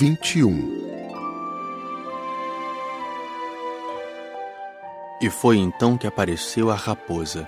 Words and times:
21 0.00 0.80
E 5.20 5.28
foi 5.28 5.58
então 5.58 5.98
que 5.98 6.06
apareceu 6.06 6.70
a 6.70 6.74
raposa. 6.74 7.46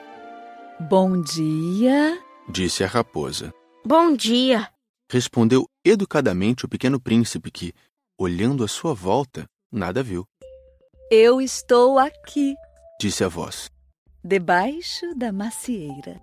Bom 0.79 1.19
dia. 1.23 2.23
Disse 2.47 2.85
a 2.85 2.87
raposa. 2.87 3.55
Bom 3.87 4.15
dia. 4.15 4.69
Respondeu 5.11 5.65
educadamente 5.83 6.67
o 6.67 6.69
pequeno 6.69 7.01
príncipe 7.01 7.51
que, 7.51 7.73
olhando 8.19 8.63
à 8.63 8.69
sua 8.69 8.93
volta, 8.93 9.47
nada 9.73 10.03
viu. 10.03 10.27
Eu 11.11 11.41
estou 11.41 11.99
aqui, 11.99 12.55
Disse 13.01 13.25
a 13.25 13.29
voz. 13.29 13.71
debaixo 14.23 15.15
da 15.17 15.33
macieira. 15.33 16.21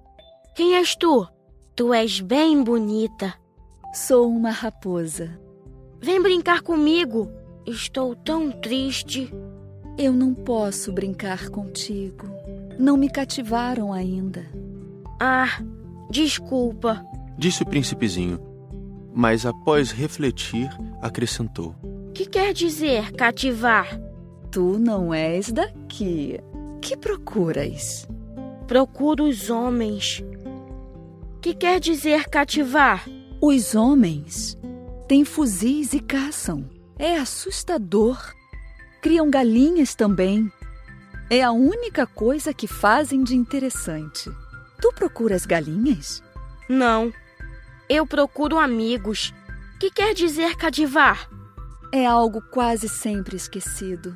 Quem 0.56 0.76
és 0.76 0.96
tu? 0.96 1.28
Tu 1.76 1.92
és 1.92 2.20
bem 2.20 2.64
bonita. 2.64 3.34
Sou 3.96 4.30
uma 4.30 4.52
raposa. 4.52 5.49
Vem 6.02 6.22
brincar 6.22 6.62
comigo. 6.62 7.30
Estou 7.66 8.16
tão 8.16 8.52
triste. 8.52 9.32
Eu 9.98 10.14
não 10.14 10.34
posso 10.34 10.94
brincar 10.94 11.50
contigo. 11.50 12.26
Não 12.80 12.96
me 12.96 13.10
cativaram 13.10 13.92
ainda. 13.92 14.46
Ah, 15.20 15.62
desculpa. 16.10 17.06
Disse 17.38 17.64
o 17.64 17.66
príncipezinho. 17.66 18.40
Mas 19.14 19.46
após 19.46 19.92
refletir, 19.92 20.70
acrescentou. 21.02 21.76
Que 22.14 22.26
quer 22.26 22.54
dizer 22.54 23.12
cativar? 23.12 24.00
Tu 24.50 24.80
não 24.80 25.14
és 25.14 25.52
daqui. 25.52 26.40
Que 26.82 26.96
procuras? 26.96 28.08
Procuro 28.68 29.26
os 29.26 29.50
homens. 29.50 30.24
Que 31.42 31.54
quer 31.54 31.80
dizer 31.80 32.30
cativar? 32.30 33.06
Os 33.42 33.76
homens 33.76 34.59
têm 35.10 35.26
fuzis 35.26 35.92
e 35.94 36.00
caçam. 36.00 36.70
É 36.98 37.18
assustador. 37.18 38.32
Criam 39.02 39.28
galinhas 39.28 39.96
também. 39.96 40.54
É 41.32 41.42
a 41.42 41.52
única 41.52 42.06
coisa 42.06 42.54
que 42.54 42.68
fazem 42.68 43.24
de 43.24 43.36
interessante. 43.36 44.30
Tu 44.80 44.94
procuras 44.94 45.48
galinhas? 45.48 46.24
Não. 46.70 47.12
Eu 47.90 48.06
procuro 48.06 48.60
amigos. 48.60 49.34
Que 49.80 49.90
quer 49.90 50.14
dizer 50.14 50.56
cativar? 50.56 51.28
É 51.92 52.06
algo 52.06 52.40
quase 52.52 52.88
sempre 52.88 53.36
esquecido. 53.36 54.16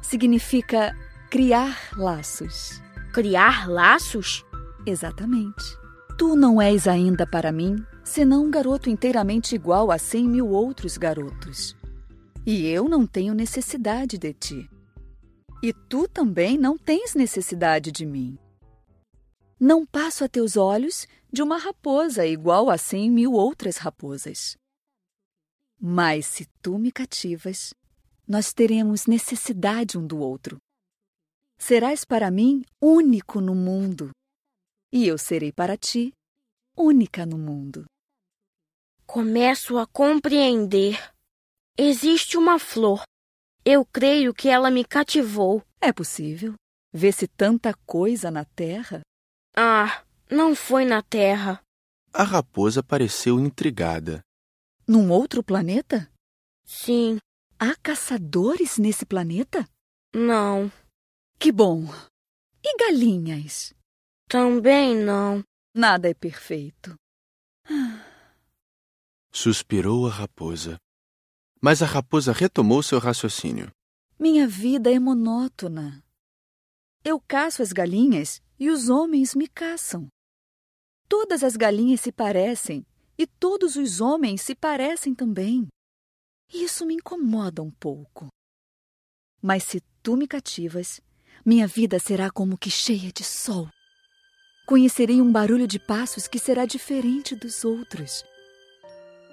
Significa 0.00 0.96
criar 1.30 1.88
laços. 1.96 2.80
Criar 3.12 3.68
laços? 3.68 4.44
Exatamente. 4.86 5.81
Tu 6.18 6.36
não 6.36 6.60
és 6.60 6.86
ainda 6.86 7.26
para 7.26 7.50
mim 7.50 7.76
senão 8.04 8.44
um 8.44 8.50
garoto 8.50 8.90
inteiramente 8.90 9.54
igual 9.54 9.90
a 9.90 9.98
cem 9.98 10.28
mil 10.28 10.48
outros 10.50 10.96
garotos. 10.96 11.76
E 12.44 12.66
eu 12.66 12.88
não 12.88 13.06
tenho 13.06 13.34
necessidade 13.34 14.18
de 14.18 14.32
ti. 14.32 14.70
E 15.62 15.72
tu 15.72 16.08
também 16.08 16.58
não 16.58 16.76
tens 16.76 17.14
necessidade 17.14 17.92
de 17.92 18.04
mim. 18.04 18.36
Não 19.58 19.86
passo 19.86 20.24
a 20.24 20.28
teus 20.28 20.56
olhos 20.56 21.06
de 21.32 21.42
uma 21.42 21.56
raposa 21.56 22.26
igual 22.26 22.68
a 22.68 22.76
cem 22.76 23.10
mil 23.10 23.32
outras 23.32 23.76
raposas. 23.76 24.56
Mas 25.80 26.26
se 26.26 26.46
tu 26.60 26.78
me 26.78 26.90
cativas, 26.90 27.72
nós 28.26 28.52
teremos 28.52 29.06
necessidade 29.06 29.96
um 29.96 30.06
do 30.06 30.18
outro. 30.18 30.58
Serás 31.56 32.04
para 32.04 32.30
mim 32.30 32.64
único 32.80 33.40
no 33.40 33.54
mundo, 33.54 34.10
e 34.92 35.06
eu 35.06 35.16
serei 35.18 35.52
para 35.52 35.76
ti 35.76 36.12
única 36.76 37.24
no 37.26 37.38
mundo. 37.38 37.84
Começo 39.06 39.78
a 39.78 39.86
compreender. 39.86 40.98
Existe 41.76 42.36
uma 42.36 42.58
flor. 42.58 43.02
Eu 43.64 43.84
creio 43.84 44.32
que 44.34 44.48
ela 44.48 44.70
me 44.70 44.84
cativou. 44.84 45.62
É 45.80 45.92
possível? 45.92 46.54
Vê-se 46.92 47.26
tanta 47.26 47.74
coisa 47.86 48.30
na 48.30 48.44
terra? 48.44 49.00
Ah, 49.56 50.02
não 50.30 50.54
foi 50.54 50.84
na 50.84 51.02
Terra. 51.02 51.60
A 52.12 52.22
raposa 52.24 52.82
pareceu 52.82 53.38
intrigada. 53.38 54.22
Num 54.86 55.10
outro 55.10 55.42
planeta? 55.42 56.10
Sim, 56.64 57.18
Há 57.58 57.76
caçadores 57.76 58.76
nesse 58.78 59.06
planeta? 59.06 59.68
não. 60.12 60.70
Que 61.38 61.52
bom! 61.52 61.84
E 62.62 62.76
galinhas? 62.76 63.72
Também 64.32 64.96
não. 64.96 65.44
Nada 65.74 66.08
é 66.08 66.14
perfeito. 66.14 66.98
Suspirou 69.30 70.06
a 70.06 70.10
raposa. 70.10 70.78
Mas 71.60 71.82
a 71.82 71.86
raposa 71.86 72.32
retomou 72.32 72.82
seu 72.82 72.98
raciocínio. 72.98 73.70
Minha 74.18 74.48
vida 74.48 74.90
é 74.90 74.98
monótona. 74.98 76.02
Eu 77.04 77.20
caço 77.20 77.60
as 77.60 77.74
galinhas 77.74 78.40
e 78.58 78.70
os 78.70 78.88
homens 78.88 79.34
me 79.34 79.46
caçam. 79.46 80.08
Todas 81.06 81.44
as 81.44 81.54
galinhas 81.54 82.00
se 82.00 82.10
parecem 82.10 82.86
e 83.18 83.26
todos 83.26 83.76
os 83.76 84.00
homens 84.00 84.40
se 84.40 84.54
parecem 84.54 85.14
também. 85.14 85.68
Isso 86.50 86.86
me 86.86 86.94
incomoda 86.94 87.62
um 87.62 87.70
pouco. 87.70 88.28
Mas 89.42 89.64
se 89.64 89.82
tu 90.02 90.16
me 90.16 90.26
cativas, 90.26 91.02
minha 91.44 91.66
vida 91.66 91.98
será 91.98 92.30
como 92.30 92.56
que 92.56 92.70
cheia 92.70 93.12
de 93.12 93.24
sol. 93.24 93.68
Conhecerei 94.64 95.20
um 95.20 95.30
barulho 95.30 95.66
de 95.66 95.78
passos 95.78 96.28
que 96.28 96.38
será 96.38 96.64
diferente 96.64 97.34
dos 97.34 97.64
outros. 97.64 98.24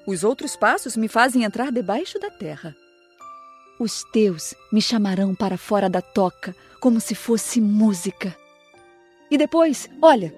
Os 0.08 0.24
outros 0.24 0.56
passos 0.56 0.98
me 0.98 1.08
fazem 1.08 1.44
entrar 1.44 1.72
debaixo 1.72 2.18
da 2.18 2.32
terra. 2.32 2.76
Os 3.80 4.04
teus 4.06 4.56
me 4.72 4.82
chamarão 4.82 5.36
para 5.36 5.58
fora 5.58 5.88
da 5.88 6.02
toca, 6.02 6.56
como 6.80 7.00
se 7.00 7.14
fosse 7.14 7.62
música. 7.62 8.36
E 9.30 9.38
depois, 9.38 9.88
olha, 10.02 10.34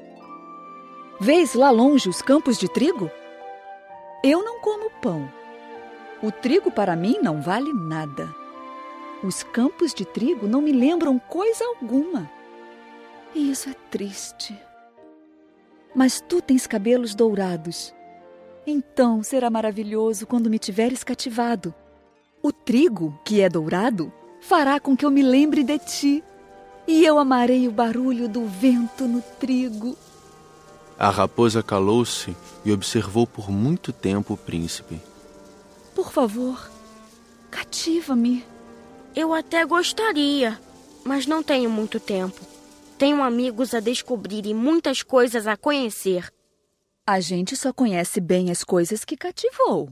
vês 1.20 1.54
lá 1.54 1.72
longe 1.72 2.10
os 2.10 2.22
campos 2.22 2.58
de 2.58 2.68
trigo? 2.68 3.10
Eu 4.24 4.44
não 4.44 4.60
como 4.60 4.92
pão. 5.02 5.32
O 6.22 6.32
trigo 6.32 6.70
para 6.70 6.96
mim 6.96 7.18
não 7.24 7.42
vale 7.42 7.72
nada. 7.72 8.30
Os 9.24 9.42
campos 9.42 9.94
de 9.94 10.04
trigo 10.04 10.48
não 10.48 10.62
me 10.62 10.74
lembram 10.74 11.18
coisa 11.18 11.64
alguma. 11.64 12.30
E 13.34 13.50
isso 13.52 13.70
é 13.70 13.74
triste. 13.90 14.56
Mas 15.94 16.22
tu 16.22 16.42
tens 16.42 16.66
cabelos 16.66 17.14
dourados. 17.14 17.94
Então 18.66 19.24
será 19.24 19.50
maravilhoso 19.50 20.26
quando 20.26 20.50
me 20.50 20.60
tiveres 20.60 21.04
cativado. 21.04 21.74
O 22.42 22.52
trigo, 22.52 23.20
que 23.26 23.42
é 23.42 23.50
dourado, 23.50 24.12
fará 24.40 24.80
com 24.80 24.96
que 24.96 25.06
eu 25.06 25.12
me 25.12 25.22
lembre 25.22 25.64
de 25.64 25.78
ti. 25.80 26.24
E 26.88 27.06
eu 27.06 27.20
amarei 27.20 27.68
o 27.68 27.72
barulho 27.72 28.28
do 28.28 28.46
vento 28.46 29.06
no 29.06 29.22
trigo. 29.40 29.98
A 30.98 31.10
raposa 31.10 31.64
calou-se 31.64 32.36
e 32.64 32.72
observou 32.72 33.26
por 33.26 33.50
muito 33.50 33.92
tempo 33.92 34.34
o 34.34 34.38
príncipe. 34.38 35.00
Por 35.96 36.12
favor, 36.12 36.70
cativa-me. 37.50 38.46
Eu 39.16 39.34
até 39.34 39.66
gostaria, 39.66 40.60
mas 41.04 41.26
não 41.26 41.44
tenho 41.44 41.70
muito 41.70 42.00
tempo. 42.00 42.51
Tenho 43.02 43.24
amigos 43.24 43.74
a 43.74 43.80
descobrir 43.80 44.46
e 44.46 44.54
muitas 44.54 45.02
coisas 45.02 45.48
a 45.48 45.58
conhecer. 45.58 46.32
A 47.04 47.20
gente 47.20 47.58
só 47.58 47.74
conhece 47.74 48.22
bem 48.22 48.52
as 48.52 48.64
coisas 48.64 49.04
que 49.04 49.18
cativou. 49.18 49.92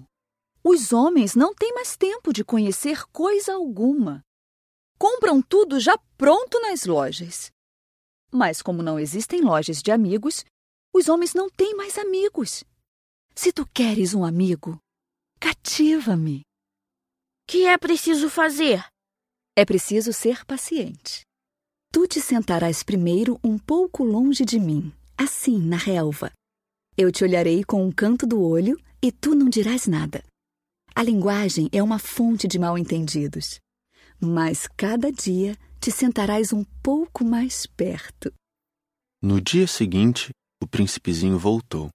Os 0.63 0.93
homens 0.93 1.33
não 1.33 1.55
têm 1.55 1.73
mais 1.73 1.97
tempo 1.97 2.31
de 2.31 2.43
conhecer 2.43 3.03
coisa 3.07 3.53
alguma. 3.53 4.23
Compram 4.99 5.41
tudo 5.41 5.79
já 5.79 5.97
pronto 6.19 6.61
nas 6.61 6.85
lojas. 6.85 7.51
Mas, 8.31 8.61
como 8.61 8.83
não 8.83 8.99
existem 8.99 9.41
lojas 9.41 9.81
de 9.81 9.91
amigos, 9.91 10.45
os 10.93 11.09
homens 11.09 11.33
não 11.33 11.49
têm 11.49 11.75
mais 11.75 11.97
amigos. 11.97 12.63
Se 13.33 13.51
tu 13.51 13.65
queres 13.73 14.13
um 14.13 14.23
amigo, 14.23 14.79
cativa-me. 15.39 16.41
Que 17.47 17.65
é 17.65 17.75
preciso 17.75 18.29
fazer? 18.29 18.85
É 19.57 19.65
preciso 19.65 20.13
ser 20.13 20.45
paciente. 20.45 21.27
Tu 21.91 22.07
te 22.07 22.21
sentarás 22.21 22.83
primeiro 22.83 23.39
um 23.43 23.57
pouco 23.57 24.03
longe 24.03 24.45
de 24.45 24.59
mim, 24.59 24.93
assim, 25.17 25.57
na 25.57 25.75
relva. 25.75 26.31
Eu 26.95 27.11
te 27.11 27.23
olharei 27.23 27.63
com 27.63 27.83
um 27.83 27.91
canto 27.91 28.27
do 28.27 28.39
olho 28.41 28.79
e 29.01 29.11
tu 29.11 29.33
não 29.33 29.49
dirás 29.49 29.87
nada. 29.87 30.23
A 30.95 31.01
linguagem 31.01 31.67
é 31.71 31.81
uma 31.81 31.97
fonte 31.97 32.47
de 32.47 32.59
mal-entendidos. 32.59 33.59
Mas 34.21 34.67
cada 34.77 35.11
dia 35.11 35.57
te 35.79 35.91
sentarás 35.91 36.53
um 36.53 36.63
pouco 36.83 37.23
mais 37.23 37.65
perto. 37.65 38.31
No 39.19 39.41
dia 39.41 39.65
seguinte, 39.65 40.29
o 40.61 40.67
príncipezinho 40.67 41.39
voltou. 41.39 41.89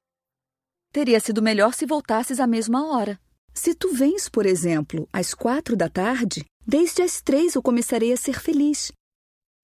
Teria 0.93 1.20
sido 1.20 1.40
melhor 1.40 1.73
se 1.73 1.87
voltasses 1.87 2.40
à 2.40 2.47
mesma 2.49 2.88
hora. 2.88 3.20
Se 3.52 3.75
tu 3.76 3.94
vens, 3.94 4.29
por 4.29 4.44
exemplo, 4.44 5.08
às 5.12 5.35
quatro 5.35 5.76
da 5.76 5.88
tarde, 5.88 6.44
desde 6.67 7.02
as 7.02 7.20
três 7.20 7.55
eu 7.55 7.62
começarei 7.62 8.12
a 8.12 8.17
ser 8.17 8.40
feliz. 8.40 8.90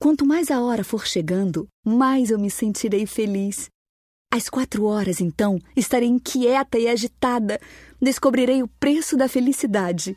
Quanto 0.03 0.25
mais 0.25 0.51
a 0.51 0.63
hora 0.63 0.83
for 0.83 1.07
chegando, 1.07 1.69
mais 1.85 2.31
eu 2.31 2.39
me 2.39 2.51
sentirei 2.51 3.05
feliz. 3.05 3.69
Às 4.33 4.49
quatro 4.49 4.87
horas, 4.87 5.21
então, 5.21 5.59
estarei 5.77 6.09
inquieta 6.09 6.79
e 6.79 6.89
agitada. 6.89 7.61
Descobrirei 8.01 8.63
o 8.63 8.69
preço 8.81 9.15
da 9.15 9.29
felicidade. 9.29 10.17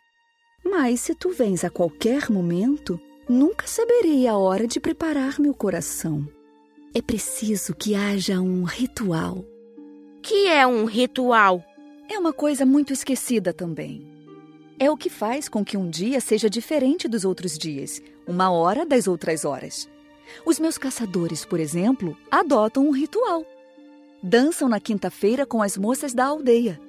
Mas 0.64 1.00
se 1.00 1.14
tu 1.14 1.32
vens 1.32 1.64
a 1.64 1.70
qualquer 1.70 2.30
momento, 2.30 2.98
nunca 3.28 3.66
saberei 3.66 4.26
a 4.26 4.38
hora 4.38 4.66
de 4.66 4.80
preparar 4.80 5.38
meu 5.38 5.52
coração. 5.52 6.26
É 6.94 7.02
preciso 7.02 7.74
que 7.74 7.94
haja 7.94 8.40
um 8.40 8.64
ritual. 8.64 9.44
Que 10.22 10.46
é 10.46 10.66
um 10.66 10.86
ritual? 10.86 11.62
É 12.08 12.18
uma 12.18 12.32
coisa 12.32 12.64
muito 12.64 12.90
esquecida 12.94 13.52
também. 13.52 14.13
É 14.78 14.90
o 14.90 14.96
que 14.96 15.08
faz 15.08 15.48
com 15.48 15.64
que 15.64 15.76
um 15.76 15.88
dia 15.88 16.20
seja 16.20 16.50
diferente 16.50 17.06
dos 17.06 17.24
outros 17.24 17.56
dias, 17.56 18.02
uma 18.26 18.50
hora 18.50 18.84
das 18.84 19.06
outras 19.06 19.44
horas. 19.44 19.88
Os 20.44 20.58
meus 20.58 20.76
caçadores, 20.76 21.44
por 21.44 21.60
exemplo, 21.60 22.16
adotam 22.30 22.86
um 22.86 22.90
ritual. 22.90 23.44
Dançam 24.22 24.68
na 24.68 24.80
quinta-feira 24.80 25.46
com 25.46 25.62
as 25.62 25.76
moças 25.76 26.12
da 26.12 26.26
aldeia. 26.26 26.80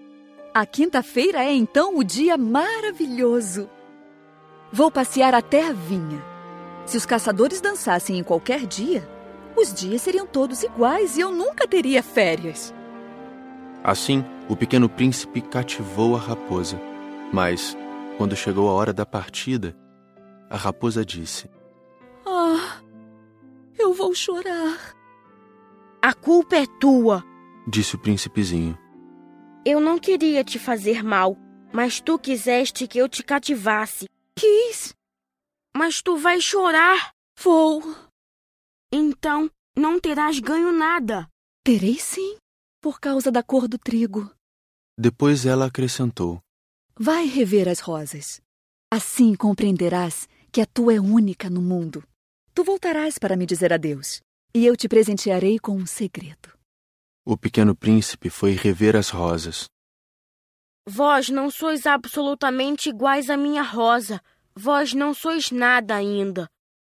A 0.53 0.65
quinta-feira 0.65 1.43
é 1.43 1.53
então 1.53 1.97
o 1.97 2.03
dia 2.03 2.37
maravilhoso. 2.37 3.69
Vou 4.71 4.89
passear 4.89 5.35
até 5.35 5.67
a 5.67 5.73
vinha. 5.73 6.23
Se 6.85 6.97
os 6.97 7.05
caçadores 7.05 7.61
dançassem 7.61 8.17
em 8.17 8.23
qualquer 8.23 8.65
dia, 8.65 9.07
os 9.55 9.73
dias 9.73 10.01
seriam 10.01 10.25
todos 10.25 10.63
iguais 10.63 11.17
e 11.17 11.21
eu 11.21 11.31
nunca 11.31 11.67
teria 11.67 12.01
férias. 12.01 12.73
Assim, 13.83 14.25
o 14.49 14.55
pequeno 14.55 14.89
príncipe 14.89 15.41
cativou 15.41 16.15
a 16.15 16.19
raposa. 16.19 16.79
Mas, 17.35 17.75
quando 18.17 18.33
chegou 18.33 18.69
a 18.69 18.71
hora 18.71 18.93
da 18.93 19.05
partida, 19.05 19.75
a 20.49 20.55
raposa 20.55 21.03
disse: 21.03 21.49
Ah, 22.25 22.81
eu 23.77 23.93
vou 23.93 24.15
chorar. 24.15 24.95
A 26.01 26.13
culpa 26.13 26.55
é 26.55 26.65
tua, 26.79 27.25
disse 27.67 27.93
o 27.93 27.99
príncipezinho. 27.99 28.79
Eu 29.65 29.81
não 29.81 29.99
queria 29.99 30.45
te 30.45 30.57
fazer 30.57 31.03
mal, 31.03 31.35
mas 31.73 31.99
tu 31.99 32.17
quiseste 32.17 32.87
que 32.87 32.99
eu 32.99 33.09
te 33.09 33.21
cativasse. 33.21 34.07
Quis. 34.33 34.95
Mas 35.75 36.01
tu 36.01 36.15
vais 36.15 36.41
chorar. 36.41 37.11
Vou. 37.37 37.83
Então, 38.93 39.51
não 39.75 39.99
terás 39.99 40.39
ganho 40.39 40.71
nada. 40.71 41.27
Terei 41.65 41.99
sim, 41.99 42.37
por 42.81 42.97
causa 42.97 43.29
da 43.29 43.43
cor 43.43 43.67
do 43.67 43.77
trigo. 43.77 44.31
Depois 44.97 45.45
ela 45.45 45.65
acrescentou: 45.65 46.44
Vai 46.97 47.25
rever 47.25 47.67
as 47.67 47.81
rosas. 47.81 48.41
Assim 48.89 49.35
compreenderás 49.35 50.29
que 50.49 50.61
a 50.61 50.65
tua 50.65 50.93
é 50.93 50.99
única 50.99 51.49
no 51.49 51.61
mundo. 51.61 52.07
Tu 52.53 52.63
voltarás 52.63 53.17
para 53.17 53.35
me 53.35 53.45
dizer 53.45 53.73
adeus, 53.73 54.21
e 54.53 54.65
eu 54.65 54.77
te 54.77 54.87
presentearei 54.87 55.59
com 55.59 55.75
um 55.75 55.85
segredo. 55.85 56.57
O 57.25 57.35
pequeno 57.35 57.75
príncipe 57.75 58.29
foi 58.29 58.51
rever 58.53 58.95
as 58.95 59.09
rosas. 59.09 59.65
Vós 60.87 61.27
não 61.27 61.51
sois 61.51 61.85
absolutamente 61.85 62.87
iguais 62.87 63.29
à 63.29 63.35
minha 63.35 63.61
rosa. 63.61 64.21
Vós 64.55 64.93
não 64.93 65.13
sois 65.13 65.51
nada 65.51 65.95
ainda. 65.95 66.47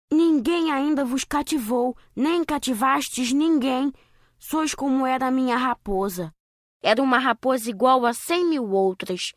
Ninguém 0.09 0.71
ainda 0.71 1.03
vos 1.03 1.25
cativou, 1.25 1.97
nem 2.15 2.45
cativastes 2.45 3.33
ninguém. 3.33 3.91
Sois 4.39 4.73
como 4.73 5.05
era 5.05 5.27
a 5.27 5.31
minha 5.31 5.57
raposa. 5.57 6.33
Era 6.81 7.03
uma 7.03 7.19
raposa 7.19 7.69
igual 7.69 8.05
a 8.05 8.13
cem 8.13 8.45
mil 8.45 8.71
outras, 8.71 9.33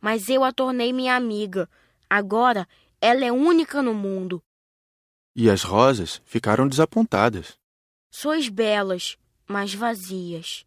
mas 0.00 0.28
eu 0.28 0.42
a 0.42 0.52
tornei 0.52 0.92
minha 0.92 1.14
amiga. 1.14 1.68
Agora 2.08 2.66
ela 3.00 3.24
é 3.24 3.32
única 3.32 3.82
no 3.82 3.94
mundo. 3.94 4.42
E 5.34 5.48
as 5.48 5.62
rosas 5.62 6.20
ficaram 6.24 6.68
desapontadas. 6.68 7.58
Sois 8.10 8.48
belas, 8.48 9.16
mas 9.46 9.72
vazias. 9.72 10.64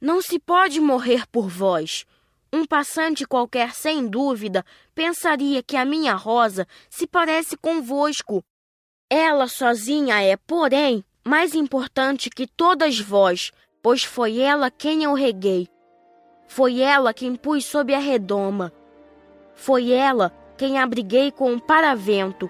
Não 0.00 0.22
se 0.22 0.38
pode 0.38 0.80
morrer 0.80 1.26
por 1.26 1.48
vós. 1.48 2.06
Um 2.52 2.64
passante 2.64 3.26
qualquer, 3.26 3.74
sem 3.74 4.06
dúvida, 4.06 4.64
pensaria 4.94 5.62
que 5.62 5.76
a 5.76 5.84
minha 5.84 6.14
rosa 6.14 6.66
se 6.88 7.06
parece 7.06 7.56
convosco. 7.56 8.42
Ela 9.10 9.48
sozinha 9.48 10.22
é, 10.22 10.36
porém, 10.36 11.04
mais 11.24 11.54
importante 11.54 12.30
que 12.30 12.46
todas 12.46 12.98
vós, 13.00 13.50
pois 13.82 14.04
foi 14.04 14.38
ela 14.38 14.70
quem 14.70 15.02
eu 15.02 15.14
reguei. 15.14 15.68
Foi 16.54 16.80
ela 16.80 17.12
quem 17.12 17.34
pus 17.34 17.64
sob 17.64 17.92
a 17.92 17.98
redoma. 17.98 18.72
Foi 19.56 19.90
ela 19.90 20.30
quem 20.56 20.78
abriguei 20.78 21.32
com 21.32 21.50
um 21.50 21.58
paravento. 21.58 22.48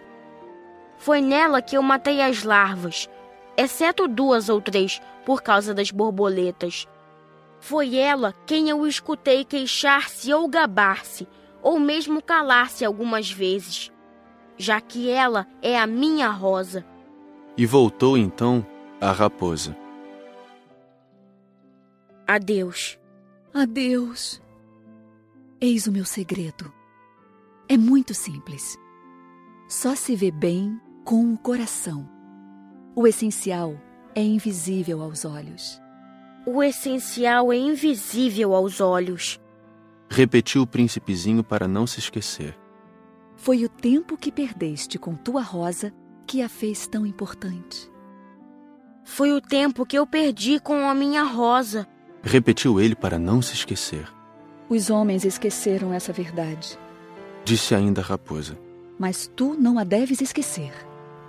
Foi 0.98 1.22
nela 1.22 1.62
que 1.62 1.74
eu 1.74 1.82
matei 1.82 2.20
as 2.20 2.44
larvas, 2.44 3.08
exceto 3.56 4.06
duas 4.06 4.50
ou 4.50 4.60
três, 4.60 5.00
por 5.24 5.42
causa 5.42 5.72
das 5.72 5.90
borboletas. 5.90 6.86
Foi 7.58 7.96
ela 7.96 8.34
quem 8.44 8.68
eu 8.68 8.86
escutei 8.86 9.42
queixar-se 9.42 10.34
ou 10.34 10.46
gabar-se, 10.48 11.26
ou 11.62 11.80
mesmo 11.80 12.20
calar-se 12.20 12.84
algumas 12.84 13.30
vezes, 13.30 13.90
já 14.58 14.82
que 14.82 15.08
ela 15.08 15.46
é 15.62 15.78
a 15.78 15.86
minha 15.86 16.28
rosa. 16.28 16.84
E 17.56 17.64
voltou 17.64 18.18
então 18.18 18.66
a 19.00 19.12
raposa. 19.12 19.74
Adeus. 22.26 23.02
Adeus. 23.56 24.42
Eis 25.60 25.86
o 25.86 25.92
meu 25.92 26.04
segredo. 26.04 26.72
É 27.68 27.76
muito 27.76 28.12
simples. 28.12 28.76
Só 29.68 29.94
se 29.94 30.16
vê 30.16 30.32
bem 30.32 30.80
com 31.04 31.32
o 31.32 31.38
coração. 31.38 32.10
O 32.96 33.06
essencial 33.06 33.80
é 34.12 34.20
invisível 34.20 35.00
aos 35.00 35.24
olhos. 35.24 35.80
O 36.44 36.64
essencial 36.64 37.52
é 37.52 37.56
invisível 37.56 38.56
aos 38.56 38.80
olhos. 38.80 39.40
Repetiu 40.10 40.62
o 40.62 40.66
príncipezinho 40.66 41.44
para 41.44 41.68
não 41.68 41.86
se 41.86 42.00
esquecer. 42.00 42.58
Foi 43.36 43.64
o 43.64 43.68
tempo 43.68 44.16
que 44.16 44.32
perdeste 44.32 44.98
com 44.98 45.14
tua 45.14 45.42
rosa 45.42 45.94
que 46.26 46.42
a 46.42 46.48
fez 46.48 46.88
tão 46.88 47.06
importante. 47.06 47.88
Foi 49.04 49.32
o 49.32 49.40
tempo 49.40 49.86
que 49.86 49.96
eu 49.96 50.04
perdi 50.04 50.58
com 50.58 50.88
a 50.88 50.94
minha 50.94 51.22
rosa. 51.22 51.86
Repetiu 52.24 52.80
ele 52.80 52.94
para 52.94 53.18
não 53.18 53.42
se 53.42 53.52
esquecer. 53.52 54.08
Os 54.68 54.88
homens 54.88 55.24
esqueceram 55.24 55.92
essa 55.92 56.12
verdade. 56.12 56.78
Disse 57.44 57.74
ainda 57.74 58.00
a 58.00 58.04
raposa. 58.04 58.58
Mas 58.98 59.30
tu 59.36 59.54
não 59.54 59.78
a 59.78 59.84
deves 59.84 60.22
esquecer. 60.22 60.72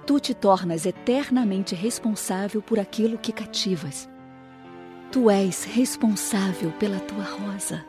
Tu 0.07 0.19
te 0.19 0.33
tornas 0.33 0.85
eternamente 0.85 1.75
responsável 1.75 2.61
por 2.61 2.79
aquilo 2.79 3.17
que 3.17 3.33
cativas. 3.33 4.09
Tu 5.11 5.29
és 5.29 5.65
responsável 5.65 6.71
pela 6.73 6.99
tua 6.99 7.23
rosa. 7.23 7.85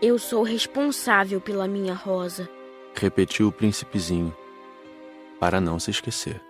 Eu 0.00 0.18
sou 0.18 0.42
responsável 0.42 1.40
pela 1.40 1.68
minha 1.68 1.94
rosa. 1.94 2.48
Repetiu 2.94 3.48
o 3.48 3.52
príncipezinho, 3.52 4.34
para 5.38 5.60
não 5.60 5.78
se 5.78 5.90
esquecer. 5.90 6.40